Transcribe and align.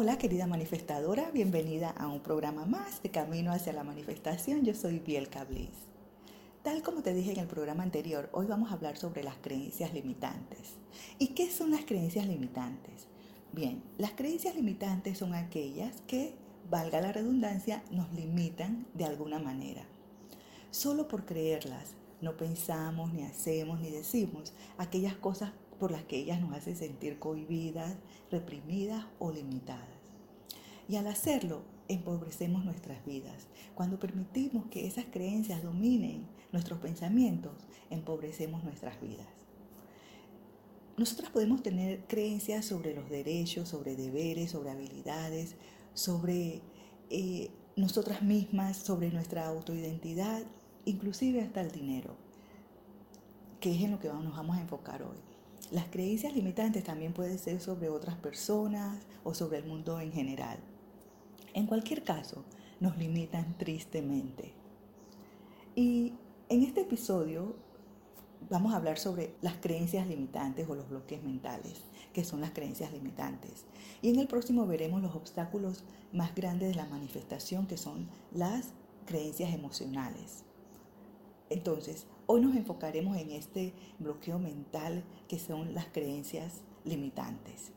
Hola 0.00 0.16
querida 0.16 0.46
manifestadora, 0.46 1.28
bienvenida 1.32 1.90
a 1.90 2.06
un 2.06 2.20
programa 2.20 2.64
más 2.64 3.02
de 3.02 3.10
Camino 3.10 3.50
hacia 3.50 3.72
la 3.72 3.82
Manifestación. 3.82 4.64
Yo 4.64 4.72
soy 4.72 5.00
Bielka 5.00 5.42
Bliss. 5.42 5.74
Tal 6.62 6.84
como 6.84 7.02
te 7.02 7.12
dije 7.12 7.32
en 7.32 7.40
el 7.40 7.48
programa 7.48 7.82
anterior, 7.82 8.30
hoy 8.32 8.46
vamos 8.46 8.70
a 8.70 8.74
hablar 8.74 8.96
sobre 8.96 9.24
las 9.24 9.38
creencias 9.38 9.92
limitantes. 9.92 10.76
¿Y 11.18 11.34
qué 11.34 11.50
son 11.50 11.72
las 11.72 11.84
creencias 11.84 12.28
limitantes? 12.28 13.08
Bien, 13.50 13.82
las 13.98 14.12
creencias 14.12 14.54
limitantes 14.54 15.18
son 15.18 15.34
aquellas 15.34 16.00
que, 16.02 16.36
valga 16.70 17.00
la 17.00 17.10
redundancia, 17.10 17.82
nos 17.90 18.12
limitan 18.12 18.86
de 18.94 19.04
alguna 19.04 19.40
manera. 19.40 19.82
Solo 20.70 21.08
por 21.08 21.24
creerlas, 21.24 21.96
no 22.20 22.36
pensamos, 22.36 23.12
ni 23.12 23.24
hacemos, 23.24 23.80
ni 23.80 23.90
decimos 23.90 24.52
aquellas 24.76 25.16
cosas 25.16 25.50
por 25.78 25.90
las 25.90 26.04
que 26.04 26.18
ellas 26.18 26.40
nos 26.40 26.52
hacen 26.52 26.76
sentir 26.76 27.18
cohibidas, 27.18 27.96
reprimidas 28.30 29.06
o 29.18 29.32
limitadas. 29.32 29.88
Y 30.88 30.96
al 30.96 31.06
hacerlo, 31.06 31.62
empobrecemos 31.88 32.64
nuestras 32.64 33.04
vidas. 33.04 33.46
Cuando 33.74 33.98
permitimos 33.98 34.66
que 34.66 34.86
esas 34.86 35.06
creencias 35.06 35.62
dominen 35.62 36.26
nuestros 36.52 36.78
pensamientos, 36.80 37.52
empobrecemos 37.90 38.64
nuestras 38.64 39.00
vidas. 39.00 39.26
Nosotras 40.96 41.30
podemos 41.30 41.62
tener 41.62 42.04
creencias 42.06 42.64
sobre 42.64 42.94
los 42.94 43.08
derechos, 43.08 43.68
sobre 43.68 43.94
deberes, 43.94 44.50
sobre 44.50 44.70
habilidades, 44.70 45.54
sobre 45.94 46.60
eh, 47.10 47.50
nosotras 47.76 48.22
mismas, 48.22 48.76
sobre 48.76 49.10
nuestra 49.12 49.46
autoidentidad, 49.46 50.42
inclusive 50.84 51.42
hasta 51.42 51.60
el 51.60 51.70
dinero, 51.70 52.16
que 53.60 53.74
es 53.74 53.82
en 53.82 53.92
lo 53.92 54.00
que 54.00 54.08
nos 54.08 54.36
vamos 54.36 54.56
a 54.56 54.60
enfocar 54.60 55.02
hoy. 55.02 55.18
Las 55.70 55.86
creencias 55.88 56.34
limitantes 56.34 56.82
también 56.82 57.12
pueden 57.12 57.38
ser 57.38 57.60
sobre 57.60 57.90
otras 57.90 58.16
personas 58.16 59.02
o 59.22 59.34
sobre 59.34 59.58
el 59.58 59.66
mundo 59.66 60.00
en 60.00 60.12
general. 60.12 60.58
En 61.52 61.66
cualquier 61.66 62.04
caso, 62.04 62.42
nos 62.80 62.96
limitan 62.96 63.58
tristemente. 63.58 64.52
Y 65.74 66.14
en 66.48 66.62
este 66.62 66.82
episodio 66.82 67.54
vamos 68.48 68.72
a 68.72 68.76
hablar 68.76 68.98
sobre 68.98 69.34
las 69.42 69.56
creencias 69.58 70.06
limitantes 70.06 70.66
o 70.70 70.74
los 70.74 70.88
bloques 70.88 71.22
mentales, 71.22 71.82
que 72.14 72.24
son 72.24 72.40
las 72.40 72.52
creencias 72.52 72.90
limitantes. 72.92 73.66
Y 74.00 74.08
en 74.08 74.18
el 74.20 74.26
próximo 74.26 74.66
veremos 74.66 75.02
los 75.02 75.14
obstáculos 75.14 75.84
más 76.12 76.34
grandes 76.34 76.70
de 76.70 76.76
la 76.76 76.86
manifestación, 76.86 77.66
que 77.66 77.76
son 77.76 78.08
las 78.32 78.70
creencias 79.04 79.52
emocionales. 79.52 80.44
Entonces, 81.50 82.06
hoy 82.26 82.40
nos 82.40 82.54
enfocaremos 82.56 83.16
en 83.16 83.30
este 83.30 83.72
bloqueo 83.98 84.38
mental 84.38 85.02
que 85.28 85.38
son 85.38 85.74
las 85.74 85.86
creencias 85.86 86.62
limitantes. 86.84 87.72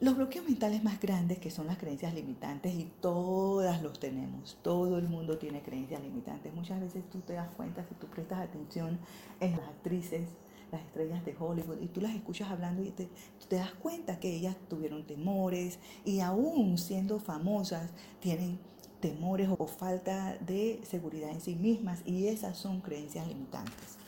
Los 0.00 0.16
bloqueos 0.16 0.44
mentales 0.44 0.82
más 0.82 1.00
grandes, 1.00 1.38
que 1.38 1.50
son 1.50 1.66
las 1.66 1.78
creencias 1.78 2.12
limitantes, 2.14 2.74
y 2.74 2.90
todas 3.00 3.80
los 3.80 4.00
tenemos, 4.00 4.58
todo 4.60 4.98
el 4.98 5.08
mundo 5.08 5.38
tiene 5.38 5.62
creencias 5.62 6.02
limitantes. 6.02 6.52
Muchas 6.52 6.80
veces 6.80 7.08
tú 7.10 7.20
te 7.20 7.34
das 7.34 7.48
cuenta, 7.56 7.86
si 7.88 7.94
tú 7.94 8.08
prestas 8.08 8.40
atención 8.40 8.98
en 9.40 9.52
las 9.52 9.68
actrices, 9.68 10.26
las 10.72 10.82
estrellas 10.82 11.24
de 11.24 11.36
Hollywood, 11.38 11.80
y 11.80 11.86
tú 11.86 12.00
las 12.00 12.14
escuchas 12.14 12.50
hablando 12.50 12.82
y 12.82 12.90
te, 12.90 13.08
te 13.48 13.56
das 13.56 13.72
cuenta 13.74 14.18
que 14.18 14.34
ellas 14.34 14.56
tuvieron 14.68 15.06
temores 15.06 15.78
y 16.04 16.20
aún 16.20 16.76
siendo 16.76 17.20
famosas 17.20 17.92
tienen 18.20 18.58
temores 19.04 19.50
o 19.58 19.66
falta 19.66 20.38
de 20.46 20.80
seguridad 20.88 21.28
en 21.28 21.42
sí 21.42 21.56
mismas 21.56 22.00
y 22.06 22.28
esas 22.28 22.56
son 22.56 22.80
creencias 22.80 23.28
limitantes. 23.28 23.98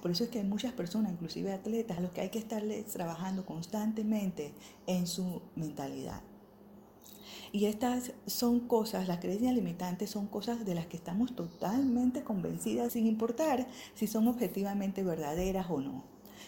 Por 0.00 0.10
eso 0.10 0.24
es 0.24 0.30
que 0.30 0.38
hay 0.38 0.46
muchas 0.46 0.72
personas, 0.72 1.12
inclusive 1.12 1.52
atletas, 1.52 1.98
a 1.98 2.00
los 2.00 2.12
que 2.12 2.22
hay 2.22 2.30
que 2.30 2.38
estarles 2.38 2.86
trabajando 2.86 3.44
constantemente 3.44 4.54
en 4.86 5.06
su 5.06 5.42
mentalidad. 5.54 6.22
Y 7.52 7.66
estas 7.66 8.12
son 8.26 8.60
cosas, 8.60 9.06
las 9.06 9.18
creencias 9.18 9.52
limitantes 9.52 10.08
son 10.08 10.26
cosas 10.28 10.64
de 10.64 10.74
las 10.74 10.86
que 10.86 10.96
estamos 10.96 11.36
totalmente 11.36 12.22
convencidas 12.22 12.94
sin 12.94 13.06
importar 13.06 13.66
si 13.94 14.06
son 14.06 14.28
objetivamente 14.28 15.02
verdaderas 15.02 15.66
o 15.68 15.82
no. 15.82 16.04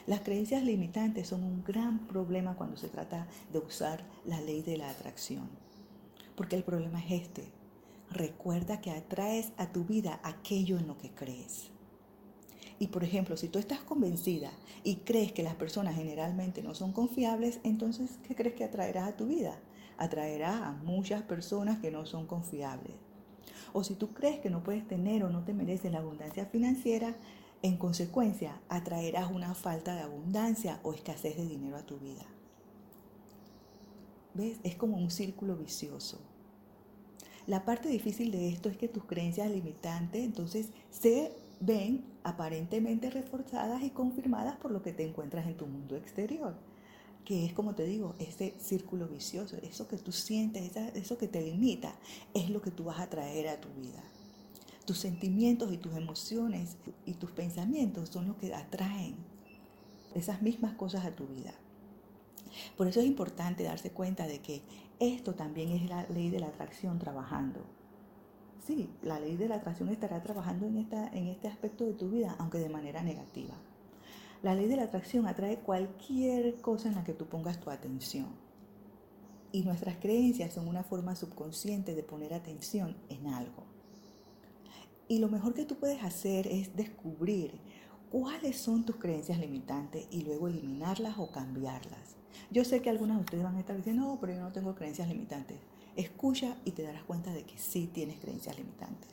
Las 0.06 0.20
creencias 0.20 0.62
limitantes 0.62 1.28
son 1.28 1.44
un 1.44 1.62
gran 1.64 2.06
problema 2.06 2.54
cuando 2.54 2.78
se 2.78 2.88
trata 2.88 3.26
de 3.52 3.58
usar 3.58 4.06
la 4.24 4.40
ley 4.40 4.62
de 4.62 4.78
la 4.78 4.88
atracción. 4.88 5.50
Porque 6.34 6.56
el 6.56 6.64
problema 6.64 7.04
es 7.04 7.22
este, 7.22 7.59
recuerda 8.10 8.80
que 8.80 8.90
atraes 8.90 9.52
a 9.56 9.72
tu 9.72 9.84
vida 9.84 10.20
aquello 10.22 10.78
en 10.78 10.86
lo 10.86 10.98
que 10.98 11.10
crees. 11.10 11.70
Y 12.78 12.88
por 12.88 13.04
ejemplo, 13.04 13.36
si 13.36 13.48
tú 13.48 13.58
estás 13.58 13.80
convencida 13.80 14.50
y 14.84 14.96
crees 14.96 15.32
que 15.32 15.42
las 15.42 15.54
personas 15.54 15.96
generalmente 15.96 16.62
no 16.62 16.74
son 16.74 16.92
confiables, 16.92 17.60
entonces, 17.62 18.18
¿qué 18.26 18.34
crees 18.34 18.54
que 18.54 18.64
atraerás 18.64 19.08
a 19.08 19.16
tu 19.16 19.26
vida? 19.26 19.60
Atraerás 19.98 20.62
a 20.62 20.72
muchas 20.72 21.22
personas 21.22 21.78
que 21.78 21.90
no 21.90 22.06
son 22.06 22.26
confiables. 22.26 22.94
O 23.74 23.84
si 23.84 23.94
tú 23.94 24.14
crees 24.14 24.40
que 24.40 24.48
no 24.48 24.62
puedes 24.62 24.88
tener 24.88 25.22
o 25.24 25.30
no 25.30 25.44
te 25.44 25.52
mereces 25.52 25.92
la 25.92 25.98
abundancia 25.98 26.46
financiera, 26.46 27.16
en 27.62 27.76
consecuencia, 27.76 28.58
atraerás 28.70 29.30
una 29.30 29.54
falta 29.54 29.94
de 29.94 30.00
abundancia 30.00 30.80
o 30.82 30.94
escasez 30.94 31.36
de 31.36 31.46
dinero 31.46 31.76
a 31.76 31.84
tu 31.84 31.98
vida. 31.98 32.24
¿Ves? 34.32 34.58
Es 34.62 34.76
como 34.76 34.96
un 34.96 35.10
círculo 35.10 35.56
vicioso. 35.56 36.18
La 37.50 37.64
parte 37.64 37.88
difícil 37.88 38.30
de 38.30 38.48
esto 38.48 38.68
es 38.68 38.76
que 38.76 38.86
tus 38.86 39.06
creencias 39.06 39.50
limitantes 39.50 40.22
entonces 40.22 40.68
se 40.92 41.32
ven 41.58 42.04
aparentemente 42.22 43.10
reforzadas 43.10 43.82
y 43.82 43.90
confirmadas 43.90 44.56
por 44.58 44.70
lo 44.70 44.82
que 44.82 44.92
te 44.92 45.04
encuentras 45.04 45.48
en 45.48 45.56
tu 45.56 45.66
mundo 45.66 45.96
exterior, 45.96 46.54
que 47.24 47.44
es 47.44 47.52
como 47.52 47.74
te 47.74 47.86
digo, 47.86 48.14
ese 48.20 48.54
círculo 48.60 49.08
vicioso, 49.08 49.56
eso 49.64 49.88
que 49.88 49.96
tú 49.96 50.12
sientes, 50.12 50.76
eso 50.94 51.18
que 51.18 51.26
te 51.26 51.42
limita, 51.42 51.92
es 52.34 52.50
lo 52.50 52.62
que 52.62 52.70
tú 52.70 52.84
vas 52.84 53.00
a 53.00 53.10
traer 53.10 53.48
a 53.48 53.60
tu 53.60 53.68
vida. 53.70 54.04
Tus 54.84 54.98
sentimientos 54.98 55.72
y 55.72 55.76
tus 55.76 55.96
emociones 55.96 56.76
y 57.04 57.14
tus 57.14 57.32
pensamientos 57.32 58.10
son 58.10 58.28
los 58.28 58.36
que 58.36 58.54
atraen 58.54 59.16
esas 60.14 60.40
mismas 60.40 60.74
cosas 60.74 61.04
a 61.04 61.16
tu 61.16 61.26
vida. 61.26 61.52
Por 62.76 62.86
eso 62.86 63.00
es 63.00 63.06
importante 63.06 63.64
darse 63.64 63.90
cuenta 63.90 64.28
de 64.28 64.38
que 64.38 64.62
esto 65.00 65.34
también 65.34 65.70
es 65.70 65.88
la 65.88 66.06
ley 66.10 66.30
de 66.30 66.40
la 66.40 66.48
atracción 66.48 66.98
trabajando. 66.98 67.60
Sí, 68.66 68.90
la 69.02 69.18
ley 69.18 69.36
de 69.36 69.48
la 69.48 69.56
atracción 69.56 69.88
estará 69.88 70.22
trabajando 70.22 70.66
en, 70.66 70.76
esta, 70.76 71.08
en 71.08 71.26
este 71.26 71.48
aspecto 71.48 71.86
de 71.86 71.94
tu 71.94 72.10
vida, 72.10 72.36
aunque 72.38 72.58
de 72.58 72.68
manera 72.68 73.02
negativa. 73.02 73.54
La 74.42 74.54
ley 74.54 74.68
de 74.68 74.76
la 74.76 74.84
atracción 74.84 75.26
atrae 75.26 75.58
cualquier 75.58 76.60
cosa 76.60 76.88
en 76.88 76.96
la 76.96 77.04
que 77.04 77.14
tú 77.14 77.26
pongas 77.26 77.58
tu 77.60 77.70
atención. 77.70 78.28
Y 79.52 79.62
nuestras 79.62 79.96
creencias 79.96 80.52
son 80.52 80.68
una 80.68 80.84
forma 80.84 81.16
subconsciente 81.16 81.94
de 81.94 82.02
poner 82.02 82.34
atención 82.34 82.96
en 83.08 83.26
algo. 83.26 83.64
Y 85.08 85.18
lo 85.18 85.28
mejor 85.28 85.54
que 85.54 85.64
tú 85.64 85.76
puedes 85.76 86.04
hacer 86.04 86.46
es 86.46 86.76
descubrir 86.76 87.58
cuáles 88.10 88.60
son 88.60 88.84
tus 88.84 88.96
creencias 88.96 89.38
limitantes 89.38 90.06
y 90.10 90.22
luego 90.22 90.48
eliminarlas 90.48 91.18
o 91.18 91.32
cambiarlas. 91.32 92.19
Yo 92.50 92.64
sé 92.64 92.82
que 92.82 92.90
algunas 92.90 93.18
de 93.18 93.24
ustedes 93.24 93.44
van 93.44 93.56
a 93.56 93.60
estar 93.60 93.76
diciendo, 93.76 94.04
no, 94.04 94.18
pero 94.20 94.34
yo 94.34 94.40
no 94.40 94.52
tengo 94.52 94.74
creencias 94.74 95.08
limitantes. 95.08 95.58
Escucha 95.96 96.56
y 96.64 96.72
te 96.72 96.82
darás 96.82 97.04
cuenta 97.04 97.32
de 97.32 97.44
que 97.44 97.58
sí 97.58 97.88
tienes 97.92 98.18
creencias 98.18 98.56
limitantes. 98.56 99.10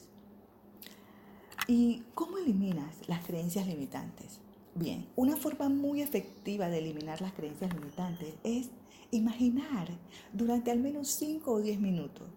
¿Y 1.68 2.04
cómo 2.14 2.38
eliminas 2.38 3.08
las 3.08 3.26
creencias 3.26 3.68
limitantes? 3.68 4.40
Bien, 4.74 5.08
una 5.16 5.36
forma 5.36 5.70
muy 5.70 6.02
efectiva 6.02 6.70
de 6.70 6.78
eliminar 6.78 7.20
las 7.20 7.34
creencias 7.34 7.74
limitantes 7.74 8.36
es 8.44 8.70
imaginar 9.12 9.90
durante 10.34 10.72
al 10.72 10.80
menos 10.80 11.10
5 11.10 11.52
o 11.52 11.60
10 11.60 11.80
minutos 11.80 12.28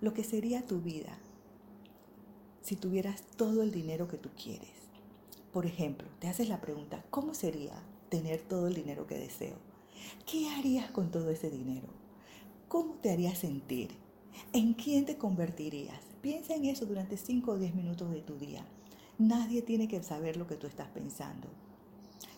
lo 0.00 0.14
que 0.14 0.24
sería 0.24 0.66
tu 0.66 0.80
vida 0.80 1.18
si 2.62 2.76
tuvieras 2.76 3.22
todo 3.36 3.62
el 3.62 3.72
dinero 3.72 4.08
que 4.08 4.18
tú 4.18 4.28
quieres. 4.40 4.70
Por 5.52 5.66
ejemplo, 5.66 6.06
te 6.18 6.28
haces 6.28 6.48
la 6.48 6.60
pregunta, 6.60 7.04
¿cómo 7.10 7.34
sería 7.34 7.72
tener 8.10 8.42
todo 8.42 8.68
el 8.68 8.74
dinero 8.74 9.06
que 9.06 9.18
deseo? 9.18 9.56
¿Qué 10.26 10.48
harías 10.50 10.90
con 10.90 11.10
todo 11.10 11.30
ese 11.30 11.50
dinero? 11.50 11.88
¿Cómo 12.68 12.94
te 12.94 13.10
harías 13.10 13.38
sentir? 13.38 13.90
¿En 14.52 14.74
quién 14.74 15.06
te 15.06 15.16
convertirías? 15.16 16.00
Piensa 16.20 16.54
en 16.54 16.66
eso 16.66 16.86
durante 16.86 17.16
5 17.16 17.52
o 17.52 17.58
10 17.58 17.74
minutos 17.74 18.10
de 18.10 18.20
tu 18.20 18.36
día. 18.36 18.64
Nadie 19.18 19.62
tiene 19.62 19.88
que 19.88 20.02
saber 20.02 20.36
lo 20.36 20.46
que 20.46 20.56
tú 20.56 20.66
estás 20.66 20.88
pensando. 20.88 21.48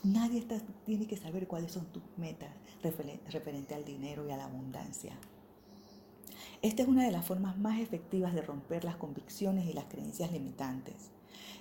Nadie 0.03 0.47
tiene 0.85 1.07
que 1.07 1.17
saber 1.17 1.47
cuáles 1.47 1.73
son 1.73 1.87
tus 1.87 2.03
metas 2.17 2.51
referente 2.83 3.75
al 3.75 3.85
dinero 3.85 4.27
y 4.27 4.31
a 4.31 4.37
la 4.37 4.45
abundancia. 4.45 5.19
Esta 6.63 6.83
es 6.83 6.89
una 6.89 7.05
de 7.05 7.11
las 7.11 7.27
formas 7.27 7.59
más 7.59 7.81
efectivas 7.81 8.35
de 8.35 8.43
romper 8.43 8.85
las 8.85 8.97
convicciones 8.97 9.67
y 9.67 9.73
las 9.73 9.87
creencias 9.87 10.33
limitantes. 10.33 11.11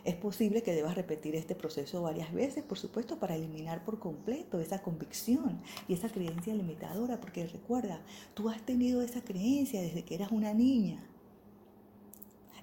Es 0.04 0.16
posible 0.16 0.64
que 0.64 0.74
debas 0.74 0.96
repetir 0.96 1.36
este 1.36 1.56
proceso 1.56 2.02
varias 2.02 2.34
veces, 2.34 2.64
por 2.64 2.78
supuesto, 2.78 3.20
para 3.20 3.36
eliminar 3.36 3.84
por 3.84 4.00
completo 4.00 4.60
esa 4.60 4.82
convicción 4.82 5.60
y 5.88 5.94
esa 5.94 6.10
creencia 6.10 6.54
limitadora, 6.54 7.20
porque 7.20 7.46
recuerda, 7.48 8.02
tú 8.34 8.50
has 8.50 8.62
tenido 8.66 9.02
esa 9.02 9.22
creencia 9.22 9.82
desde 9.82 10.04
que 10.04 10.16
eras 10.16 10.32
una 10.32 10.54
niña. 10.54 11.04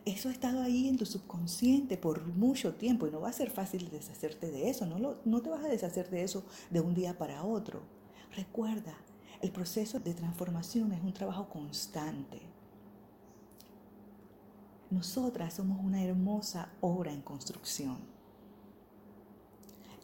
Eso 0.04 0.28
ha 0.28 0.32
estado 0.32 0.62
ahí 0.62 0.88
en 0.88 0.96
tu 0.96 1.04
subconsciente 1.04 1.96
por 1.96 2.24
mucho 2.26 2.74
tiempo 2.74 3.06
y 3.06 3.10
no 3.10 3.20
va 3.20 3.30
a 3.30 3.32
ser 3.32 3.50
fácil 3.50 3.90
deshacerte 3.90 4.50
de 4.52 4.70
eso, 4.70 4.86
no, 4.86 5.16
no 5.24 5.42
te 5.42 5.50
vas 5.50 5.64
a 5.64 5.68
deshacer 5.68 6.08
de 6.10 6.22
eso 6.22 6.44
de 6.70 6.80
un 6.80 6.94
día 6.94 7.18
para 7.18 7.42
otro. 7.42 7.82
Recuerda, 8.34 8.96
El 9.42 9.50
proceso 9.50 10.00
de 10.00 10.14
transformación 10.14 10.92
es 10.92 11.02
un 11.02 11.12
trabajo 11.12 11.48
constante. 11.48 12.40
Nosotras 14.90 15.54
somos 15.54 15.84
una 15.84 16.02
hermosa 16.02 16.70
obra 16.80 17.12
en 17.12 17.22
construcción. 17.22 17.98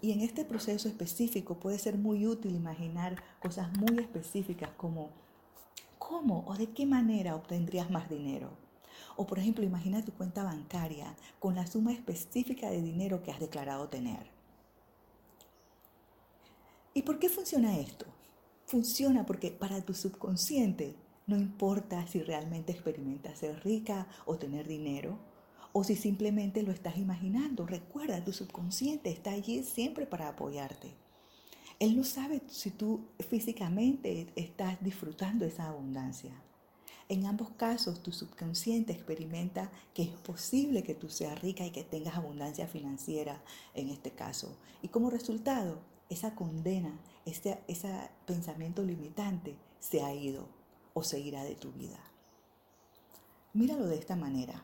Y 0.01 0.11
en 0.11 0.21
este 0.21 0.45
proceso 0.45 0.89
específico 0.89 1.61
puede 1.61 1.79
ser 1.79 1.97
muy 1.97 2.27
útil 2.27 2.57
imaginar 2.57 3.23
cosas 3.41 3.69
muy 3.79 3.99
específicas 4.01 4.71
como 4.77 5.11
cómo 5.99 6.45
o 6.49 6.55
de 6.55 6.71
qué 6.71 6.85
manera 6.85 7.37
obtendrías 7.37 7.89
más 7.91 8.11
dinero. 8.11 8.51
O 9.17 9.27
por 9.27 9.39
ejemplo, 9.39 9.65
imagina 9.65 10.05
tu 10.05 10.13
cuenta 10.13 10.43
bancaria 10.43 11.15
con 11.39 11.55
la 11.55 11.67
suma 11.67 11.93
específica 11.93 12.69
de 12.69 12.83
dinero 12.83 13.23
que 13.23 13.31
has 13.31 13.39
declarado 13.39 13.89
tener. 13.89 14.27
¿Y 16.95 17.03
por 17.03 17.21
qué 17.21 17.29
funciona 17.29 17.79
esto? 17.79 18.07
Funciona 18.67 19.25
porque 19.25 19.53
para 19.53 19.81
tu 19.81 19.95
subconsciente 19.95 20.97
no 21.27 21.37
importa 21.37 22.07
si 22.07 22.21
realmente 22.23 22.73
experimentas 22.73 23.39
ser 23.39 23.63
rica 23.65 24.07
o 24.27 24.37
tener 24.37 24.67
dinero, 24.67 25.19
o 25.73 25.85
si 25.85 25.97
simplemente 25.97 26.63
lo 26.63 26.73
estás 26.73 26.99
imaginando. 26.99 27.67
Recuerda, 27.67 28.25
tu 28.25 28.33
subconsciente 28.33 29.11
está 29.11 29.31
allí 29.31 29.63
siempre 29.63 30.07
para 30.07 30.29
apoyarte. 30.29 30.95
Él 31.79 31.97
no 31.97 32.05
sabe 32.05 32.43
si 32.49 32.71
tú 32.71 33.09
físicamente 33.29 34.29
estás 34.37 34.83
disfrutando 34.83 35.45
esa 35.45 35.69
abundancia. 35.69 36.33
En 37.09 37.27
ambos 37.27 37.51
casos, 37.51 38.03
tu 38.03 38.13
subconsciente 38.13 38.93
experimenta 38.93 39.71
que 39.93 40.03
es 40.03 40.11
posible 40.11 40.83
que 40.83 40.95
tú 40.95 41.09
seas 41.09 41.41
rica 41.41 41.67
y 41.67 41.71
que 41.71 41.85
tengas 41.85 42.17
abundancia 42.17 42.67
financiera 42.67 43.43
en 43.75 43.89
este 43.89 44.13
caso. 44.13 44.57
Y 44.81 44.89
como 44.89 45.11
resultado, 45.11 45.81
esa 46.09 46.35
condena, 46.35 47.01
ese, 47.27 47.59
ese 47.67 47.93
pensamiento 48.27 48.83
limitante 48.83 49.57
se 49.81 50.03
ha 50.03 50.15
ido 50.15 50.62
o 50.95 51.03
se 51.03 51.23
de 51.23 51.55
tu 51.55 51.73
vida. 51.73 51.99
Míralo 53.53 53.87
de 53.87 53.97
esta 53.97 54.17
manera. 54.17 54.63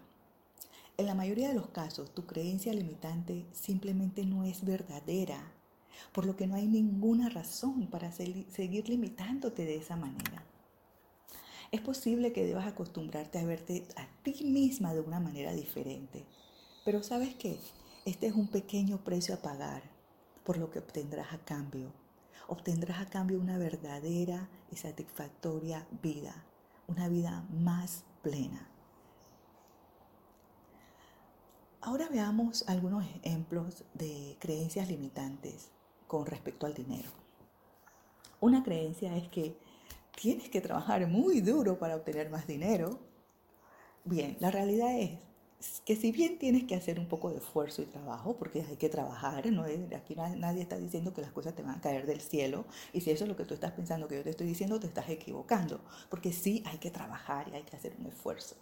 En 0.96 1.06
la 1.06 1.14
mayoría 1.14 1.48
de 1.48 1.54
los 1.54 1.69
casos, 1.69 2.12
tu 2.12 2.26
creencia 2.26 2.72
limitante 2.72 3.46
simplemente 3.52 4.25
no 4.25 4.44
es 4.44 4.64
verdadera, 4.64 5.52
por 6.12 6.26
lo 6.26 6.36
que 6.36 6.46
no 6.46 6.56
hay 6.56 6.66
ninguna 6.66 7.28
razón 7.28 7.86
para 7.86 8.10
seguir 8.12 8.88
limitándote 8.88 9.64
de 9.64 9.76
esa 9.76 9.96
manera. 9.96 10.44
Es 11.70 11.82
posible 11.82 12.32
que 12.32 12.46
debas 12.46 12.66
acostumbrarte 12.66 13.38
a 13.38 13.44
verte 13.44 13.86
a 13.96 14.06
ti 14.22 14.42
misma 14.44 14.94
de 14.94 15.00
una 15.00 15.20
manera 15.20 15.52
diferente, 15.52 16.25
pero 16.84 17.02
¿sabes 17.02 17.34
qué? 17.34 17.58
Este 18.06 18.26
es 18.26 18.34
un 18.34 18.48
pequeño 18.48 19.04
precio 19.04 19.34
a 19.34 19.42
pagar 19.42 19.82
por 20.44 20.56
lo 20.56 20.70
que 20.70 20.78
obtendrás 20.78 21.32
a 21.34 21.38
cambio. 21.38 21.92
Obtendrás 22.48 23.00
a 23.02 23.06
cambio 23.06 23.38
una 23.38 23.58
verdadera 23.58 24.48
y 24.72 24.76
satisfactoria 24.76 25.86
vida, 26.02 26.34
una 26.86 27.06
vida 27.08 27.44
más 27.50 28.04
plena. 28.22 28.66
Ahora 31.82 32.08
veamos 32.10 32.66
algunos 32.66 33.04
ejemplos 33.22 33.84
de 33.92 34.36
creencias 34.40 34.88
limitantes 34.88 35.68
con 36.06 36.24
respecto 36.24 36.64
al 36.64 36.72
dinero. 36.72 37.10
Una 38.40 38.62
creencia 38.62 39.14
es 39.14 39.28
que 39.28 39.58
tienes 40.18 40.48
que 40.48 40.62
trabajar 40.62 41.06
muy 41.06 41.42
duro 41.42 41.78
para 41.78 41.96
obtener 41.96 42.30
más 42.30 42.46
dinero. 42.46 42.98
Bien, 44.04 44.38
la 44.40 44.50
realidad 44.50 44.98
es 44.98 45.20
que 45.84 45.96
si 45.96 46.12
bien 46.12 46.38
tienes 46.38 46.64
que 46.64 46.76
hacer 46.76 47.00
un 47.00 47.06
poco 47.06 47.31
de 47.31 47.38
esfuerzo 47.38 47.82
y 47.82 47.87
trabajo, 47.87 48.37
porque 48.37 48.62
hay 48.62 48.76
que 48.76 48.88
trabajar, 48.88 49.50
¿no? 49.50 49.64
aquí 49.64 50.14
nadie 50.14 50.62
está 50.62 50.78
diciendo 50.78 51.12
que 51.12 51.20
las 51.20 51.32
cosas 51.32 51.55
te 51.55 51.62
van 51.62 51.76
a 51.76 51.81
caer 51.81 52.06
del 52.06 52.20
cielo, 52.20 52.64
y 52.93 53.00
si 53.00 53.10
eso 53.10 53.25
es 53.25 53.28
lo 53.28 53.37
que 53.37 53.44
tú 53.44 53.55
estás 53.55 53.72
pensando 53.72 54.06
que 54.06 54.16
yo 54.16 54.22
te 54.22 54.31
estoy 54.31 54.46
diciendo, 54.46 54.78
te 54.78 54.87
estás 54.87 55.08
equivocando, 55.08 55.81
porque 56.10 56.32
sí 56.32 56.62
hay 56.66 56.78
que 56.78 56.90
trabajar 56.90 57.49
y 57.49 57.56
hay 57.56 57.64
que 57.64 57.76
hacer 57.76 57.96
un 57.99 58.06
esfuerzo. 58.06 58.55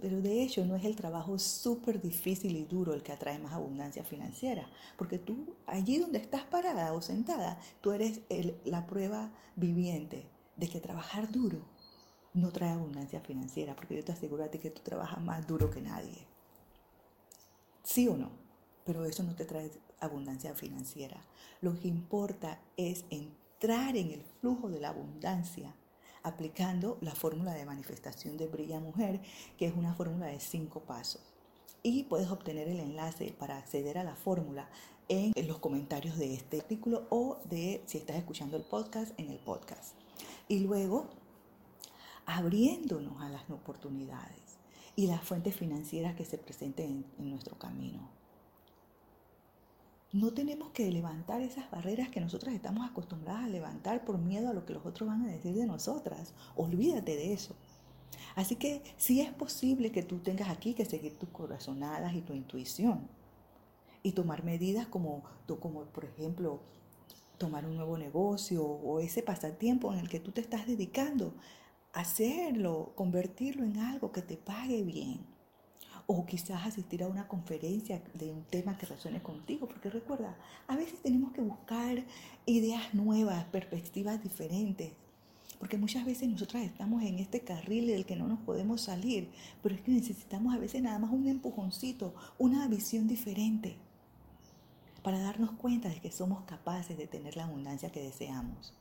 pero 0.00 0.20
de 0.20 0.42
hecho 0.42 0.64
no 0.66 0.76
es 0.76 0.84
el 0.84 0.96
trabajo 0.96 1.38
súper 1.38 2.00
difícil 2.00 2.56
y 2.56 2.64
duro 2.64 2.92
el 2.92 3.02
que 3.02 3.12
atrae 3.12 3.38
más 3.38 3.54
abundancia 3.54 4.04
financiera, 4.04 4.68
porque 4.98 5.18
tú 5.18 5.54
allí 5.66 5.98
donde 5.98 6.18
estás 6.18 6.42
parada 6.42 6.92
o 6.92 7.00
sentada, 7.00 7.58
tú 7.80 7.92
eres 7.92 8.20
la 8.64 8.86
prueba 8.86 9.30
viviente 9.56 10.26
de 10.56 10.68
que 10.68 10.80
trabajar 10.80 11.30
duro 11.30 11.64
no 12.32 12.50
trae 12.52 12.70
abundancia 12.70 13.20
financiera, 13.20 13.74
porque 13.74 13.96
yo 13.96 14.04
te 14.04 14.12
aseguro 14.12 14.44
a 14.44 14.48
ti 14.48 14.58
que 14.58 14.70
tú 14.70 14.82
trabajas 14.82 15.22
más 15.22 15.46
duro 15.46 15.70
que 15.70 15.80
nadie. 15.80 16.26
Sí 17.82 18.08
o 18.08 18.16
no, 18.16 18.30
pero 18.84 19.04
eso 19.04 19.22
no 19.22 19.34
te 19.34 19.44
trae 19.44 19.70
abundancia 20.00 20.54
financiera. 20.54 21.20
Lo 21.60 21.78
que 21.78 21.88
importa 21.88 22.60
es 22.76 23.04
entrar 23.10 23.96
en 23.96 24.12
el 24.12 24.22
flujo 24.40 24.70
de 24.70 24.80
la 24.80 24.90
abundancia 24.90 25.74
aplicando 26.22 26.98
la 27.00 27.14
fórmula 27.14 27.54
de 27.54 27.64
manifestación 27.64 28.36
de 28.36 28.46
Brilla 28.46 28.80
Mujer, 28.80 29.20
que 29.56 29.66
es 29.66 29.74
una 29.74 29.94
fórmula 29.94 30.26
de 30.26 30.40
cinco 30.40 30.80
pasos. 30.80 31.22
Y 31.82 32.04
puedes 32.04 32.30
obtener 32.30 32.68
el 32.68 32.80
enlace 32.80 33.34
para 33.38 33.56
acceder 33.56 33.96
a 33.96 34.04
la 34.04 34.14
fórmula 34.14 34.68
en 35.08 35.32
los 35.48 35.58
comentarios 35.58 36.18
de 36.18 36.34
este 36.34 36.60
artículo 36.60 37.06
o 37.10 37.38
de 37.48 37.82
si 37.86 37.98
estás 37.98 38.16
escuchando 38.16 38.56
el 38.56 38.62
podcast 38.62 39.18
en 39.18 39.30
el 39.30 39.38
podcast. 39.38 39.94
Y 40.46 40.60
luego 40.60 41.08
abriéndonos 42.30 43.20
a 43.20 43.28
las 43.28 43.48
oportunidades 43.50 44.58
y 44.96 45.06
las 45.06 45.22
fuentes 45.22 45.56
financieras 45.56 46.14
que 46.14 46.24
se 46.24 46.38
presenten 46.38 47.04
en, 47.18 47.30
nuestro 47.30 47.58
camino. 47.58 48.08
No 50.12 50.32
tenemos 50.32 50.70
que 50.70 50.90
levantar 50.90 51.40
esas 51.40 51.70
barreras 51.70 52.08
que 52.08 52.20
nosotras 52.20 52.54
estamos 52.54 52.88
acostumbradas 52.88 53.44
a 53.44 53.48
levantar 53.48 54.04
por 54.04 54.18
miedo 54.18 54.48
a 54.48 54.52
lo 54.52 54.66
que 54.66 54.74
los 54.74 54.84
otros 54.84 55.08
van 55.08 55.22
a 55.22 55.32
decir 55.32 55.54
de 55.54 55.66
nosotras. 55.66 56.34
Olvídate 56.56 57.16
de 57.16 57.32
eso. 57.32 57.54
Así 58.34 58.56
que 58.56 58.82
sí 58.96 59.20
es 59.20 59.32
posible 59.32 59.92
que 59.92 60.02
tú 60.02 60.18
tengas 60.18 60.48
aquí 60.48 60.74
que 60.74 60.84
seguir 60.84 61.16
tus 61.16 61.28
corazonadas 61.28 62.14
y 62.14 62.22
tu 62.22 62.34
intuición 62.34 63.08
y 64.02 64.12
tomar 64.12 64.44
medidas 64.44 64.86
como, 64.88 65.22
como 65.60 65.84
por 65.84 66.04
ejemplo, 66.04 66.60
tomar 67.38 67.64
un 67.64 67.76
nuevo 67.76 67.96
negocio 67.96 68.64
o 68.64 69.00
ese 69.00 69.22
pasatiempo 69.22 69.92
en 69.92 70.00
el 70.00 70.08
que 70.08 70.20
tú 70.20 70.32
te 70.32 70.40
estás 70.40 70.66
dedicando 70.66 71.34
hacerlo, 71.92 72.92
convertirlo 72.94 73.64
en 73.64 73.78
algo 73.78 74.12
que 74.12 74.22
te 74.22 74.36
pague 74.36 74.82
bien. 74.82 75.20
O 76.06 76.26
quizás 76.26 76.66
asistir 76.66 77.02
a 77.02 77.08
una 77.08 77.28
conferencia 77.28 78.02
de 78.14 78.32
un 78.32 78.42
tema 78.44 78.76
que 78.76 78.86
resuene 78.86 79.22
contigo, 79.22 79.68
porque 79.68 79.90
recuerda, 79.90 80.36
a 80.66 80.76
veces 80.76 81.00
tenemos 81.02 81.32
que 81.32 81.40
buscar 81.40 82.04
ideas 82.46 82.94
nuevas, 82.94 83.44
perspectivas 83.44 84.20
diferentes, 84.22 84.92
porque 85.60 85.78
muchas 85.78 86.04
veces 86.04 86.28
nosotras 86.28 86.64
estamos 86.64 87.02
en 87.04 87.18
este 87.18 87.42
carril 87.42 87.86
del 87.86 88.06
que 88.06 88.16
no 88.16 88.26
nos 88.26 88.40
podemos 88.40 88.80
salir, 88.80 89.30
pero 89.62 89.74
es 89.74 89.82
que 89.82 89.92
necesitamos 89.92 90.54
a 90.54 90.58
veces 90.58 90.82
nada 90.82 90.98
más 90.98 91.12
un 91.12 91.28
empujoncito, 91.28 92.14
una 92.38 92.66
visión 92.66 93.06
diferente, 93.06 93.76
para 95.04 95.20
darnos 95.20 95.52
cuenta 95.52 95.88
de 95.88 96.00
que 96.00 96.10
somos 96.10 96.42
capaces 96.44 96.96
de 96.96 97.06
tener 97.06 97.36
la 97.36 97.44
abundancia 97.44 97.92
que 97.92 98.02
deseamos. 98.02 98.74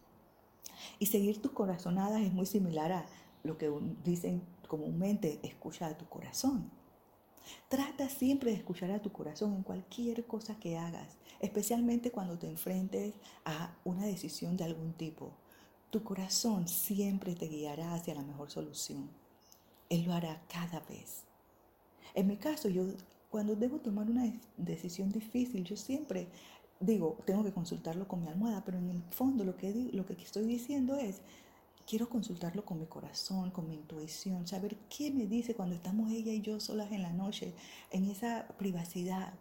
Y 0.99 1.07
seguir 1.07 1.41
tus 1.41 1.51
corazonadas 1.51 2.21
es 2.21 2.33
muy 2.33 2.45
similar 2.45 2.91
a 2.91 3.05
lo 3.43 3.57
que 3.57 3.71
dicen 4.03 4.41
comúnmente, 4.67 5.39
escucha 5.43 5.87
a 5.87 5.97
tu 5.97 6.05
corazón. 6.05 6.69
Trata 7.67 8.09
siempre 8.09 8.51
de 8.51 8.57
escuchar 8.57 8.91
a 8.91 9.01
tu 9.01 9.11
corazón 9.11 9.55
en 9.55 9.63
cualquier 9.63 10.25
cosa 10.25 10.59
que 10.59 10.77
hagas, 10.77 11.17
especialmente 11.39 12.11
cuando 12.11 12.37
te 12.37 12.47
enfrentes 12.47 13.15
a 13.45 13.75
una 13.83 14.05
decisión 14.05 14.55
de 14.57 14.65
algún 14.65 14.93
tipo. 14.93 15.31
Tu 15.89 16.03
corazón 16.03 16.67
siempre 16.67 17.33
te 17.35 17.47
guiará 17.47 17.95
hacia 17.95 18.13
la 18.13 18.21
mejor 18.21 18.51
solución. 18.51 19.09
Él 19.89 20.03
lo 20.05 20.13
hará 20.13 20.41
cada 20.47 20.81
vez. 20.81 21.23
En 22.13 22.27
mi 22.27 22.37
caso, 22.37 22.69
yo 22.69 22.85
cuando 23.29 23.55
debo 23.55 23.79
tomar 23.79 24.09
una 24.09 24.31
decisión 24.57 25.11
difícil, 25.11 25.63
yo 25.63 25.77
siempre 25.77 26.27
digo, 26.79 27.17
tengo 27.25 27.43
que 27.43 27.51
consultarlo 27.51 28.07
con 28.07 28.21
mi 28.21 28.27
almohada, 28.27 28.63
pero 28.63 28.77
en 28.77 28.89
el 28.89 29.01
fondo 29.11 29.43
lo 29.43 29.55
que, 29.57 29.89
lo 29.93 30.05
que 30.05 30.13
estoy 30.13 30.45
diciendo 30.45 30.95
es, 30.95 31.21
quiero 31.85 32.07
consultarlo 32.07 32.63
con 32.63 32.79
mi 32.79 32.85
corazón, 32.85 33.51
con 33.51 33.67
mi 33.67 33.75
intuición, 33.75 34.47
saber 34.47 34.77
qué 34.95 35.11
me 35.11 35.25
dice 35.25 35.55
cuando 35.55 35.75
estamos 35.75 36.11
ella 36.11 36.31
y 36.31 36.41
yo 36.41 36.59
solas 36.59 36.91
en 36.91 37.01
la 37.01 37.11
noche, 37.11 37.53
en 37.91 38.05
esa 38.05 38.47
privacidad. 38.57 39.33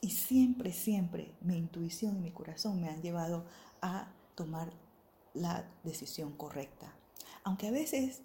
Y 0.00 0.10
siempre, 0.10 0.72
siempre 0.72 1.32
mi 1.40 1.56
intuición 1.56 2.16
y 2.16 2.20
mi 2.20 2.30
corazón 2.30 2.80
me 2.80 2.88
han 2.88 3.02
llevado 3.02 3.46
a 3.80 4.12
tomar 4.34 4.70
la 5.34 5.68
decisión 5.84 6.32
correcta. 6.36 6.94
Aunque 7.44 7.68
a 7.68 7.70
veces 7.70 8.20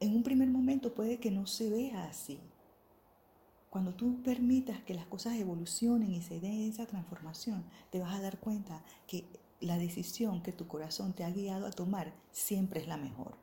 en 0.00 0.14
un 0.14 0.22
primer 0.22 0.48
momento 0.48 0.94
puede 0.94 1.18
que 1.18 1.30
no 1.30 1.46
se 1.46 1.70
vea 1.70 2.04
así, 2.04 2.38
cuando 3.70 3.94
tú 3.94 4.22
permitas 4.22 4.80
que 4.82 4.94
las 4.94 5.06
cosas 5.06 5.34
evolucionen 5.34 6.12
y 6.12 6.22
se 6.22 6.40
den 6.40 6.70
esa 6.70 6.86
transformación, 6.86 7.64
te 7.90 8.00
vas 8.00 8.14
a 8.14 8.22
dar 8.22 8.38
cuenta 8.38 8.82
que 9.06 9.24
la 9.60 9.76
decisión 9.76 10.42
que 10.42 10.52
tu 10.52 10.66
corazón 10.66 11.12
te 11.12 11.24
ha 11.24 11.30
guiado 11.30 11.66
a 11.66 11.70
tomar 11.70 12.12
siempre 12.32 12.80
es 12.80 12.88
la 12.88 12.96
mejor. 12.96 13.36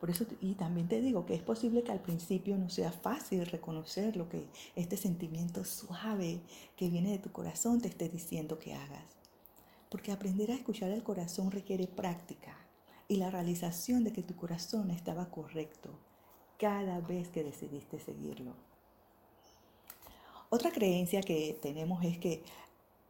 Por 0.00 0.10
eso, 0.10 0.26
y 0.40 0.54
también 0.54 0.88
te 0.88 1.00
digo 1.00 1.24
que 1.24 1.34
es 1.34 1.42
posible 1.42 1.82
que 1.82 1.92
al 1.92 2.02
principio 2.02 2.58
no 2.58 2.68
sea 2.68 2.92
fácil 2.92 3.46
reconocer 3.46 4.16
lo 4.16 4.28
que 4.28 4.46
este 4.76 4.96
sentimiento 4.96 5.64
suave 5.64 6.40
que 6.76 6.90
viene 6.90 7.10
de 7.10 7.18
tu 7.18 7.32
corazón 7.32 7.80
te 7.80 7.88
esté 7.88 8.08
diciendo 8.08 8.58
que 8.58 8.74
hagas. 8.74 9.16
Porque 9.90 10.12
aprender 10.12 10.50
a 10.50 10.54
escuchar 10.54 10.90
el 10.90 11.02
corazón 11.02 11.50
requiere 11.50 11.86
práctica 11.86 12.56
y 13.08 13.16
la 13.16 13.30
realización 13.30 14.04
de 14.04 14.12
que 14.12 14.22
tu 14.22 14.36
corazón 14.36 14.90
estaba 14.90 15.30
correcto 15.30 15.98
cada 16.58 17.00
vez 17.00 17.28
que 17.28 17.44
decidiste 17.44 17.98
seguirlo. 17.98 18.65
Otra 20.48 20.70
creencia 20.70 21.22
que 21.22 21.58
tenemos 21.60 22.04
es 22.04 22.18
que 22.18 22.42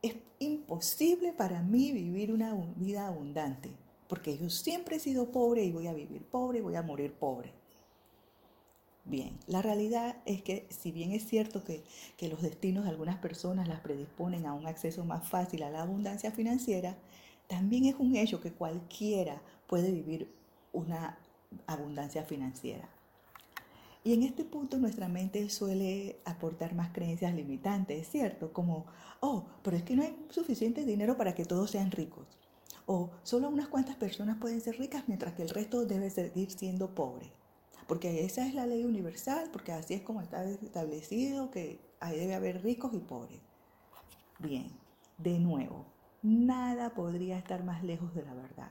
es 0.03 0.15
imposible 0.39 1.33
para 1.33 1.63
mí 1.63 1.93
vivir 1.93 2.33
una 2.33 2.55
vida 2.77 3.07
abundante, 3.07 3.71
porque 4.09 4.39
yo 4.39 4.49
siempre 4.49 4.97
he 4.97 5.01
sido 5.01 5.31
pobre 5.31 5.65
y 5.65 5.73
voy 5.73 5.87
a 5.87 5.93
vivir 5.93 6.23
pobre 6.23 6.59
y 6.59 6.63
voy 6.63 6.77
a 6.77 6.83
morir 6.83 7.13
pobre. 7.13 7.53
Bien, 9.05 9.39
la 9.47 9.63
realidad 9.63 10.17
es 10.25 10.43
que 10.43 10.67
si 10.71 10.91
bien 10.91 11.13
es 11.13 11.27
cierto 11.27 11.63
que, 11.63 11.85
que, 12.17 12.29
los 12.29 12.43
destinos 12.43 12.85
de 12.85 12.91
algunas 12.91 13.19
personas 13.19 13.69
las 13.69 13.81
predisponen 13.81 14.47
a 14.47 14.55
un 14.55 14.67
acceso 14.67 15.05
más 15.05 15.29
fácil 15.29 15.63
a 15.63 15.71
la 15.71 15.83
abundancia 15.83 16.33
financiera, 16.33 16.97
también 17.47 17.85
es 17.85 17.95
un 17.99 18.17
hecho 18.17 18.41
que 18.41 18.53
cualquiera 18.53 19.41
puede 19.69 19.93
vivir 19.93 20.29
una 20.73 21.19
abundancia 21.69 22.25
financiera. 22.25 22.89
Y 24.07 24.13
en 24.13 24.23
este 24.23 24.45
punto 24.45 24.79
nuestra 24.79 25.09
mente 25.09 25.51
suele 25.51 26.21
aportar 26.25 26.77
más 26.77 26.93
creencias 26.93 27.35
limitantes, 27.35 28.09
¿cierto? 28.09 28.53
Como, 28.53 28.87
oh, 29.19 29.47
pero 29.65 29.77
es 29.77 29.83
que 29.83 29.97
no 29.97 30.05
hay 30.05 30.17
suficiente 30.31 30.85
dinero 30.85 31.17
para 31.17 31.35
que 31.35 31.45
todos 31.45 31.73
sean 31.73 31.91
ricos. 31.91 32.39
O 32.87 33.11
solo 33.25 33.49
unas 33.49 33.67
cuantas 33.67 33.97
personas 33.97 34.37
pueden 34.39 34.61
ser 34.61 34.79
ricas 34.79 35.09
mientras 35.09 35.35
que 35.35 35.43
el 35.43 35.49
resto 35.49 35.87
debe 35.87 36.09
seguir 36.11 36.53
siendo 36.53 36.95
pobre. 36.95 37.33
Porque 37.89 38.25
esa 38.25 38.47
es 38.47 38.55
la 38.55 38.65
ley 38.65 38.85
universal, 38.85 39.51
porque 39.53 39.73
así 39.73 39.95
es 39.95 40.03
como 40.03 40.21
está 40.21 40.45
establecido 40.45 41.51
que 41.51 41.81
ahí 41.99 42.17
debe 42.17 42.37
haber 42.37 42.63
ricos 42.63 42.95
y 42.95 42.99
pobres. 42.99 43.41
Bien, 44.39 44.71
de 45.19 45.41
nuevo, 45.41 45.85
nada 46.23 46.91
podría 46.91 47.39
estar 47.39 47.65
más 47.65 47.83
lejos 47.83 48.15
de 48.15 48.23
la 48.23 48.35
verdad, 48.35 48.71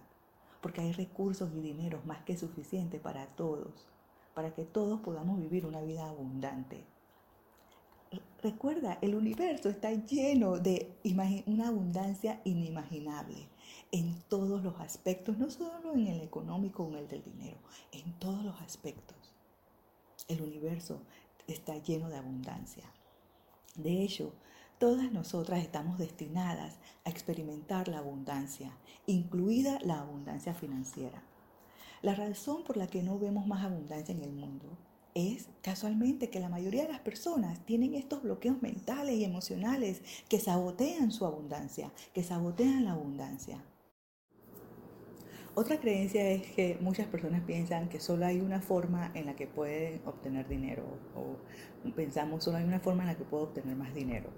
porque 0.62 0.80
hay 0.80 0.94
recursos 0.94 1.52
y 1.54 1.60
dinero 1.60 2.02
más 2.06 2.24
que 2.24 2.38
suficiente 2.38 3.02
para 3.02 3.28
todos, 3.36 3.86
para 4.36 4.54
que 4.54 4.66
todos 4.66 5.00
podamos 5.00 5.40
vivir 5.40 5.66
una 5.66 5.82
vida 5.82 6.08
abundante. 6.08 6.84
Recuerda, 8.44 9.00
el 9.02 9.16
universo 9.16 9.70
está 9.70 9.92
lleno 9.92 10.60
de 10.60 10.92
una 11.48 11.68
abundancia 11.68 12.42
inimaginable 12.44 13.48
en 13.92 14.22
todos 14.28 14.62
los 14.62 14.80
aspectos, 14.80 15.38
no 15.38 15.50
solo 15.50 15.94
en 15.94 16.08
el 16.08 16.22
económico 16.22 16.84
o 16.84 16.90
en 16.90 16.96
el 16.96 17.08
del 17.08 17.24
dinero, 17.24 17.58
en 17.92 18.14
todos 18.20 18.44
los 18.44 18.62
aspectos. 18.62 19.18
El 20.28 20.42
universo 20.42 21.02
está 21.48 21.78
lleno 21.78 22.10
de 22.10 22.18
abundancia. 22.18 22.84
De 23.76 24.04
hecho, 24.04 24.34
todas 24.78 25.12
nosotras 25.12 25.62
estamos 25.62 25.98
destinadas 25.98 26.78
a 27.06 27.10
experimentar 27.10 27.88
la 27.88 28.00
abundancia, 28.00 28.72
incluida 29.08 29.80
la 29.82 30.02
abundancia 30.02 30.54
financiera. 30.54 31.24
La 32.06 32.14
razón 32.14 32.64
por 32.64 32.78
la 32.78 32.86
que 32.86 33.02
no 33.02 33.18
vemos 33.18 33.48
más 33.48 33.66
abundancia 33.66 34.14
en 34.14 34.22
el 34.22 34.32
mundo 34.32 34.78
es 35.16 35.50
casualmente 35.64 36.30
que 36.30 36.40
la 36.40 36.50
mayoría 36.50 36.84
de 36.84 36.92
las 36.92 37.00
personas 37.00 37.66
tienen 37.66 37.96
estos 37.96 38.22
bloqueos 38.22 38.62
mentales 38.62 39.16
y 39.16 39.24
emocionales 39.24 40.04
que 40.30 40.38
sabotean 40.38 41.12
su 41.12 41.26
abundancia, 41.26 41.92
que 42.14 42.22
sabotean 42.22 42.86
la 42.86 42.92
abundancia. 42.92 43.58
Otra 45.56 45.80
creencia 45.80 46.30
es 46.30 46.44
que 46.52 46.78
muchas 46.80 47.08
personas 47.08 47.42
piensan 47.42 47.90
que 47.90 48.00
solo 48.00 48.28
hay 48.28 48.40
una 48.40 48.62
forma 48.62 49.10
en 49.16 49.26
la 49.26 49.36
que 49.36 49.48
pueden 49.48 50.00
obtener 50.06 50.48
dinero 50.48 50.84
o 51.16 51.92
pensamos 51.94 52.44
solo 52.44 52.58
hay 52.58 52.66
una 52.66 52.82
forma 52.82 53.02
en 53.02 53.08
la 53.08 53.16
que 53.16 53.24
puedo 53.24 53.46
obtener 53.46 53.76
más 53.76 53.96
dinero. 53.96 54.30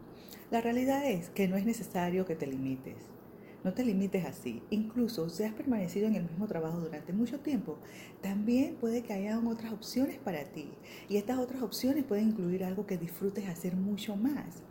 La 0.52 0.62
realidad 0.62 1.06
es 1.06 1.28
que 1.32 1.50
no 1.50 1.58
es 1.58 1.66
necesario 1.66 2.26
que 2.26 2.38
te 2.38 2.48
limites. 2.48 3.17
No 3.64 3.74
te 3.74 3.84
limites 3.84 4.26
así. 4.26 4.62
Incluso 4.70 5.30
si 5.30 5.44
has 5.44 5.54
permanecido 5.54 6.08
en 6.08 6.16
el 6.16 6.24
mismo 6.24 6.48
trabajo 6.48 6.80
durante 6.80 7.14
mucho 7.14 7.40
tiempo, 7.40 7.78
también 8.22 8.76
puede 8.76 9.04
que 9.04 9.14
haya 9.14 9.40
otras 9.40 9.74
opciones 9.74 10.20
para 10.20 10.44
ti. 10.46 10.70
Y 11.10 11.18
estas 11.18 11.40
otras 11.40 11.62
opciones 11.62 12.04
pueden 12.04 12.30
incluir 12.30 12.64
algo 12.64 12.86
que 12.86 12.98
disfrutes 12.98 13.48
hacer 13.48 13.76
mucho 13.76 14.16
más. 14.16 14.62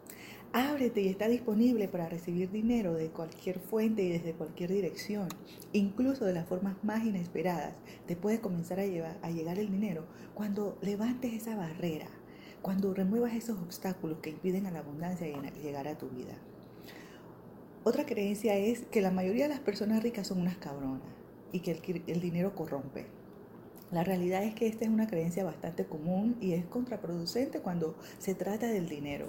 Ábrete 0.53 1.03
y 1.03 1.09
está 1.09 1.29
disponible 1.29 1.89
para 1.89 2.09
recibir 2.09 2.51
dinero 2.51 2.95
de 2.95 3.09
cualquier 3.09 3.59
fuente 3.59 4.03
y 4.03 4.09
desde 4.09 4.33
cualquier 4.33 4.73
dirección, 4.73 5.29
incluso 5.73 6.25
de 6.25 6.33
las 6.33 6.47
formas 6.47 6.77
más 6.83 7.05
inesperadas. 7.05 7.75
Te 8.07 8.17
puede 8.17 8.41
comenzar 8.41 8.81
a, 8.81 8.87
llevar, 8.87 9.19
a 9.21 9.31
llegar 9.31 9.59
el 9.59 9.71
dinero 9.71 10.07
cuando 10.35 10.79
levantes 10.81 11.35
esa 11.35 11.57
barrera, 11.57 12.09
cuando 12.63 12.95
remuevas 12.95 13.35
esos 13.35 13.59
obstáculos 13.59 14.21
que 14.21 14.31
impiden 14.31 14.67
a 14.67 14.71
la 14.71 14.79
abundancia 14.79 15.27
llegar 15.27 15.89
a 15.89 15.99
tu 15.99 16.09
vida. 16.09 16.39
Otra 17.89 18.05
creencia 18.05 18.57
es 18.57 18.81
que 18.87 19.01
la 19.01 19.13
mayoría 19.13 19.45
de 19.45 19.51
las 19.51 19.61
personas 19.61 20.03
ricas 20.03 20.27
son 20.27 20.41
unas 20.41 20.57
cabronas 20.57 21.07
y 21.53 21.61
que 21.61 22.03
el, 22.09 22.21
dinero 22.21 22.53
corrompe. 22.53 23.07
La 23.93 24.03
realidad 24.03 24.43
es 24.43 24.57
que 24.57 24.67
esta 24.67 24.85
es 24.87 24.91
una 24.91 25.07
creencia 25.07 25.45
bastante 25.45 25.85
común 25.85 26.37
y 26.41 26.55
es 26.55 26.67
contraproducente 26.67 27.61
cuando 27.61 27.95
se 28.19 28.35
trata 28.35 28.67
del 28.67 28.89
dinero 28.89 29.29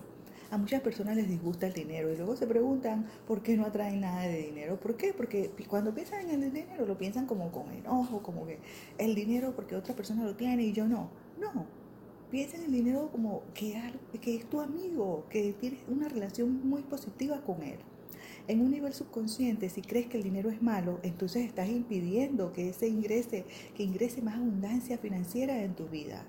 a 0.49 0.57
muchas 0.57 0.81
personas 0.81 1.15
les 1.15 1.27
disgusta 1.27 1.67
el 1.67 1.73
dinero 1.73 2.11
y 2.11 2.17
luego 2.17 2.35
se 2.35 2.47
preguntan 2.47 3.05
por 3.27 3.43
qué 3.43 3.55
no 3.57 3.65
atraen 3.65 3.99
nada 3.99 4.21
de 4.21 4.47
dinero. 4.47 4.79
¿Por 4.79 4.97
qué? 4.97 5.13
Porque 5.13 5.51
cuando 5.67 5.93
piensan 5.93 6.27
en 6.27 6.41
el 6.41 6.51
dinero 6.51 6.87
lo 6.87 6.97
piensan 6.97 7.27
como 7.27 7.51
con 7.51 7.69
enojo, 7.71 8.23
como 8.23 8.47
que 8.47 8.57
el 8.97 9.13
dinero 9.13 9.53
porque 9.55 9.75
otra 9.75 9.93
persona 9.93 10.23
lo 10.23 10.35
tiene 10.35 10.63
y 10.63 10.73
yo 10.73 10.87
no. 10.87 11.11
No, 11.39 11.67
piensa 12.31 12.57
en 12.57 12.63
el 12.63 12.71
dinero 12.71 13.09
como 13.11 13.43
que 13.53 13.77
es 14.23 14.49
tu 14.49 14.61
amigo, 14.61 15.25
que 15.29 15.53
tienes 15.59 15.81
una 15.87 16.09
relación 16.09 16.67
muy 16.67 16.81
positiva 16.81 17.41
con 17.41 17.61
él. 17.61 17.77
En 18.47 18.61
un 18.61 18.71
nivel 18.71 18.93
subconsciente, 18.93 19.69
si 19.69 19.81
crees 19.81 20.07
que 20.07 20.15
el 20.15 20.23
dinero 20.23 20.49
es 20.49 20.61
malo, 20.61 20.99
entonces 21.03 21.45
estás 21.45 21.67
impidiendo 21.67 22.53
que 22.53 22.69
ese 22.69 22.87
ingrese, 22.87 23.45
que 23.75 23.83
ingrese 23.83 24.21
más 24.21 24.35
abundancia 24.35 24.97
financiera 24.97 25.63
en 25.63 25.75
tu 25.75 25.87
vida. 25.87 26.25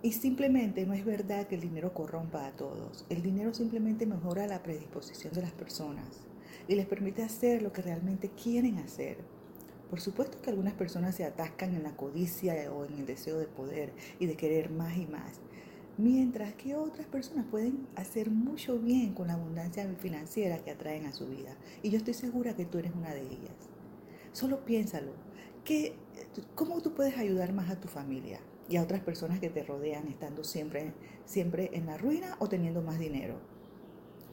Y 0.00 0.12
simplemente 0.12 0.86
no 0.86 0.94
es 0.94 1.04
verdad 1.04 1.48
que 1.48 1.56
el 1.56 1.60
dinero 1.60 1.92
corrompa 1.92 2.46
a 2.46 2.52
todos. 2.52 3.04
El 3.08 3.20
dinero 3.20 3.52
simplemente 3.52 4.06
mejora 4.06 4.46
la 4.46 4.62
predisposición 4.62 5.32
de 5.32 5.42
las 5.42 5.50
personas 5.50 6.20
y 6.68 6.76
les 6.76 6.86
permite 6.86 7.24
hacer 7.24 7.62
lo 7.62 7.72
que 7.72 7.82
realmente 7.82 8.30
quieren 8.30 8.78
hacer. 8.78 9.18
Por 9.90 10.00
supuesto 10.00 10.40
que 10.40 10.50
algunas 10.50 10.74
personas 10.74 11.16
se 11.16 11.24
atascan 11.24 11.74
en 11.74 11.82
la 11.82 11.96
codicia 11.96 12.72
o 12.72 12.84
en 12.84 12.98
el 12.98 13.06
deseo 13.06 13.38
de 13.38 13.46
poder 13.46 13.92
y 14.20 14.26
de 14.26 14.36
querer 14.36 14.70
más 14.70 14.96
y 14.96 15.06
más, 15.06 15.40
mientras 15.98 16.54
que 16.54 16.74
otras 16.74 17.06
personas 17.06 17.44
pueden 17.50 17.86
hacer 17.96 18.30
mucho 18.30 18.78
bien 18.78 19.12
con 19.12 19.26
la 19.28 19.34
abundancia 19.34 19.86
financiera 19.98 20.58
que 20.64 20.70
atraen 20.70 21.04
a 21.06 21.12
su 21.12 21.26
vida. 21.26 21.56
Y 21.82 21.90
yo 21.90 21.98
estoy 21.98 22.14
segura 22.14 22.56
que 22.56 22.64
tú 22.64 22.78
eres 22.78 22.92
una 22.94 23.12
de 23.12 23.22
ellas. 23.22 23.68
Solo 24.32 24.64
piénsalo, 24.64 25.12
¿cómo 26.54 26.80
tú 26.80 26.94
puedes 26.94 27.18
ayudar 27.18 27.52
más 27.52 27.68
a 27.70 27.78
tu 27.78 27.88
familia? 27.88 28.40
y 28.68 28.76
a 28.76 28.82
otras 28.82 29.00
personas 29.00 29.40
que 29.40 29.48
te 29.48 29.62
rodean 29.62 30.06
estando 30.08 30.44
siempre, 30.44 30.92
siempre 31.24 31.70
en 31.72 31.86
la 31.86 31.96
ruina 31.96 32.36
o 32.38 32.48
teniendo 32.48 32.82
más 32.82 32.98
dinero. 32.98 33.40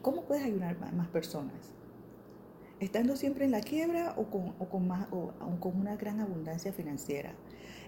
¿Cómo 0.02 0.24
puedes 0.24 0.44
ayudar 0.44 0.76
a 0.82 0.92
más 0.92 1.08
personas? 1.08 1.72
Estando 2.78 3.16
siempre 3.16 3.46
en 3.46 3.50
la 3.50 3.62
quiebra 3.62 4.14
o 4.16 4.26
con, 4.26 4.54
o 4.58 4.68
con, 4.68 4.86
más, 4.86 5.08
o, 5.10 5.32
con 5.58 5.80
una 5.80 5.96
gran 5.96 6.20
abundancia 6.20 6.72
financiera. 6.72 7.32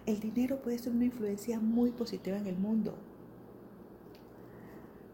El 0.07 0.21
dinero 0.21 0.63
puede 0.63 0.79
ser 0.79 0.93
una 0.93 1.05
influencia 1.05 1.61
muy 1.61 1.91
positiva 1.91 2.39
en 2.39 2.47
el 2.47 2.57
mundo. 2.57 2.97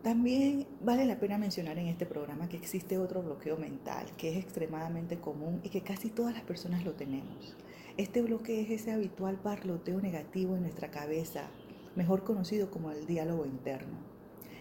También 0.04 0.66
vale 0.82 1.06
la 1.06 1.18
pena 1.18 1.38
mencionar 1.38 1.78
en 1.78 1.86
este 1.86 2.04
programa 2.04 2.46
que 2.46 2.58
existe 2.58 2.98
otro 2.98 3.22
bloqueo 3.22 3.56
mental 3.56 4.04
que 4.18 4.28
es 4.28 4.36
extremadamente 4.36 5.16
común 5.16 5.62
y 5.64 5.70
que 5.70 5.80
casi 5.80 6.10
todas 6.10 6.34
las 6.34 6.42
personas 6.42 6.84
lo 6.84 6.92
tenemos. 6.92 7.56
Este 7.96 8.20
bloque 8.20 8.60
es 8.60 8.68
ese 8.68 8.92
habitual 8.92 9.36
parloteo 9.36 10.02
negativo 10.02 10.56
en 10.56 10.62
nuestra 10.64 10.90
cabeza, 10.90 11.48
mejor 11.96 12.22
conocido 12.22 12.70
como 12.70 12.90
el 12.90 13.06
diálogo 13.06 13.46
interno. 13.46 13.96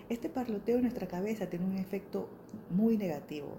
Este 0.08 0.30
parloteo 0.30 0.78
en 0.78 0.84
nuestra 0.84 1.10
cabeza 1.10 1.50
tiene 1.50 1.66
un 1.66 1.78
efecto 1.78 2.30
muy 2.70 2.96
negativo. 2.96 3.58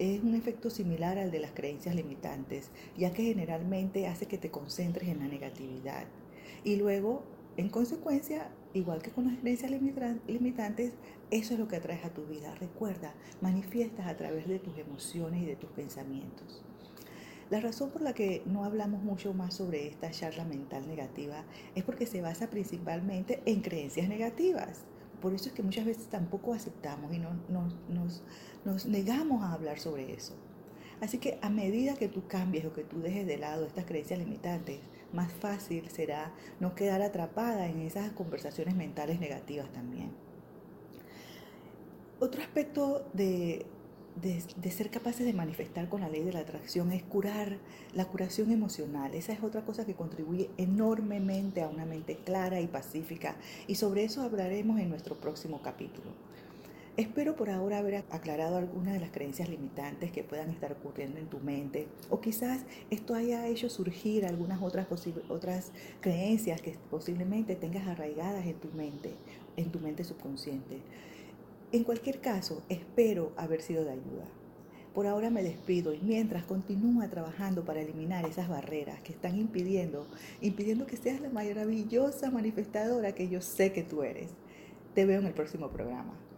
Es 0.00 0.20
un 0.24 0.34
efecto 0.34 0.68
similar 0.68 1.16
al 1.16 1.30
de 1.30 1.38
las 1.38 1.52
creencias 1.52 1.94
limitantes, 1.94 2.72
ya 2.98 3.12
que 3.12 3.22
generalmente 3.22 4.08
hace 4.08 4.26
que 4.26 4.38
te 4.38 4.50
concentres 4.50 5.08
en 5.08 5.20
la 5.20 5.28
negatividad. 5.28 6.06
Y 6.64 6.74
luego, 6.74 7.22
en 7.60 7.68
consecuencia, 7.68 8.48
igual 8.72 9.02
que 9.02 9.10
con 9.10 9.26
las 9.26 9.38
creencias 9.38 9.70
limitantes, 10.26 10.94
eso 11.30 11.52
es 11.52 11.60
lo 11.60 11.68
que 11.68 11.76
atraes 11.76 12.06
a 12.06 12.14
tu 12.14 12.24
vida. 12.24 12.54
Recuerda, 12.54 13.12
manifiestas 13.42 14.06
a 14.06 14.16
través 14.16 14.48
de 14.48 14.58
tus 14.58 14.78
emociones 14.78 15.42
y 15.42 15.44
de 15.44 15.56
tus 15.56 15.68
pensamientos. 15.70 16.64
La 17.50 17.60
razón 17.60 17.90
por 17.90 18.00
la 18.00 18.14
que 18.14 18.42
no 18.46 18.64
hablamos 18.64 19.02
mucho 19.02 19.34
más 19.34 19.54
sobre 19.54 19.88
esta 19.88 20.10
charla 20.10 20.46
mental 20.46 20.88
negativa 20.88 21.44
es 21.74 21.84
porque 21.84 22.06
se 22.06 22.22
basa 22.22 22.48
principalmente 22.48 23.42
en 23.44 23.60
creencias 23.60 24.08
negativas. 24.08 24.84
Por 25.20 25.34
eso 25.34 25.50
es 25.50 25.54
que 25.54 25.62
muchas 25.62 25.84
veces 25.84 26.06
tampoco 26.06 26.54
aceptamos 26.54 27.12
y 27.12 27.18
no, 27.18 27.34
nos, 27.50 28.22
nos 28.64 28.86
negamos 28.86 29.42
a 29.42 29.52
hablar 29.52 29.78
sobre 29.78 30.14
eso. 30.14 30.34
Así 31.02 31.18
que 31.18 31.38
a 31.42 31.50
medida 31.50 31.96
que 31.96 32.08
tú 32.08 32.26
cambies 32.26 32.64
o 32.64 32.72
que 32.72 32.84
tú 32.84 33.00
dejes 33.00 33.26
de 33.26 33.36
lado 33.36 33.66
estas 33.66 33.84
creencias 33.84 34.18
limitantes, 34.18 34.80
más 35.12 35.32
fácil 35.32 35.88
será 35.90 36.32
no 36.60 36.74
quedar 36.74 37.02
atrapada 37.02 37.66
en 37.66 37.80
esas 37.80 38.12
conversaciones 38.12 38.74
mentales 38.74 39.20
negativas 39.20 39.70
también. 39.72 40.10
Otro 42.18 42.42
aspecto 42.42 43.08
de 43.12 43.66
de, 44.16 44.70
ser 44.70 44.90
capaces 44.90 45.24
de 45.24 45.32
manifestar 45.32 45.88
con 45.88 46.00
la 46.00 46.08
ley 46.08 46.22
de 46.22 46.32
la 46.32 46.40
atracción 46.40 46.92
es 46.92 47.02
curar 47.02 47.58
la 47.94 48.04
curación 48.06 48.50
emocional. 48.50 49.14
Esa 49.14 49.32
es 49.32 49.42
otra 49.42 49.64
cosa 49.64 49.86
que 49.86 49.94
contribuye 49.94 50.50
enormemente 50.56 51.62
a 51.62 51.68
una 51.68 51.86
mente 51.86 52.16
clara 52.16 52.60
y 52.60 52.66
pacífica 52.66 53.36
y 53.66 53.76
sobre 53.76 54.04
eso 54.04 54.22
hablaremos 54.22 54.78
en 54.80 54.90
nuestro 54.90 55.16
próximo 55.16 55.62
capítulo. 55.62 56.10
Espero 56.96 57.36
por 57.36 57.50
ahora 57.50 57.78
haber 57.78 58.04
aclarado 58.10 58.56
algunas 58.56 58.92
de 58.92 59.00
las 59.00 59.10
creencias 59.10 59.48
limitantes 59.48 60.10
que 60.10 60.24
puedan 60.24 60.50
estar 60.50 60.72
ocurriendo 60.72 61.18
en 61.18 61.28
tu 61.28 61.38
mente 61.38 61.86
o 62.10 62.20
quizás 62.20 62.64
esto 62.90 63.14
haya 63.14 63.46
hecho 63.46 63.70
surgir 63.70 64.26
algunas 64.26 64.60
otras, 64.60 64.88
otras 65.28 65.70
creencias 66.00 66.60
que 66.60 66.76
posiblemente 66.90 67.54
tengas 67.54 67.86
arraigadas 67.86 68.44
en 68.44 68.56
tu 68.56 68.68
mente, 68.72 69.14
en 69.56 69.70
tu 69.70 69.78
mente 69.78 70.02
subconsciente. 70.02 70.80
En 71.72 71.84
cualquier 71.84 72.20
caso, 72.20 72.64
espero 72.68 73.32
haber 73.36 73.62
sido 73.62 73.84
de 73.84 73.92
ayuda. 73.92 74.26
Por 74.92 75.06
ahora 75.06 75.30
me 75.30 75.44
despido 75.44 75.94
y 75.94 76.00
mientras 76.00 76.42
continúa 76.42 77.08
trabajando 77.08 77.64
para 77.64 77.80
eliminar 77.80 78.26
esas 78.26 78.48
barreras 78.48 79.00
que 79.02 79.12
están 79.12 79.38
impidiendo, 79.38 80.08
impidiendo 80.40 80.86
que 80.86 80.96
seas 80.96 81.20
la 81.20 81.30
maravillosa 81.30 82.32
manifestadora 82.32 83.14
que 83.14 83.28
yo 83.28 83.40
sé 83.40 83.72
que 83.72 83.84
tú 83.84 84.02
eres. 84.02 84.30
Te 84.94 85.06
veo 85.06 85.20
en 85.20 85.26
el 85.26 85.34
próximo 85.34 85.68
programa. 85.70 86.29